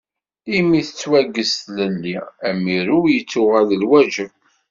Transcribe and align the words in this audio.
Imi 0.57 0.79
tettwaggez 0.87 1.51
tlelli, 1.63 2.17
amirew 2.47 3.03
yettuɣal 3.13 3.65
d 3.69 3.71
lwaǧeb. 3.83 4.31